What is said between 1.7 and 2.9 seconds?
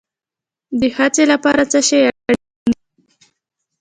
څه شی اړین دی؟